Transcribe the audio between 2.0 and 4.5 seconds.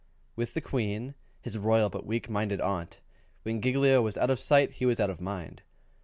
weak minded aunt, when Giglio was out of